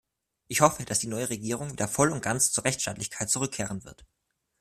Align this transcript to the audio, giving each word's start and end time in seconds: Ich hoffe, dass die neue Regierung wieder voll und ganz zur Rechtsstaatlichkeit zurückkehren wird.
Ich 0.47 0.61
hoffe, 0.61 0.83
dass 0.83 0.97
die 0.97 1.05
neue 1.07 1.29
Regierung 1.29 1.71
wieder 1.73 1.87
voll 1.87 2.11
und 2.11 2.23
ganz 2.23 2.51
zur 2.51 2.63
Rechtsstaatlichkeit 2.65 3.29
zurückkehren 3.29 3.83
wird. 3.83 4.03